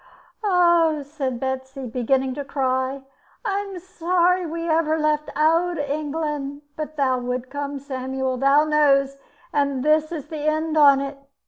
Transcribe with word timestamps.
"Oh!" 0.43 1.03
said 1.03 1.39
Betsy, 1.39 1.85
beginning 1.85 2.33
to 2.33 2.43
cry; 2.43 3.03
"I'm 3.45 3.77
sorry 3.77 4.47
we 4.47 4.67
ever 4.67 4.97
left 4.97 5.29
owd 5.35 5.77
England. 5.77 6.63
But 6.75 6.97
thou 6.97 7.19
would 7.19 7.51
come, 7.51 7.77
Samiul, 7.77 8.37
thou 8.39 8.63
knows, 8.63 9.17
and 9.53 9.83
this 9.85 10.11
is 10.11 10.29
the 10.29 10.41
end 10.47 10.75
on 10.75 11.01
it. 11.01 11.19